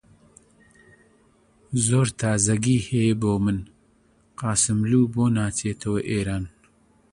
زۆر 1.87 2.07
تازەگی 2.19 2.77
هەیە 2.87 3.13
بۆ 3.21 3.33
من! 3.43 3.59
قاسملوو 4.39 5.11
بۆ 5.13 5.25
ناچێتەوە 5.35 5.99
ئێران؟ 6.09 6.45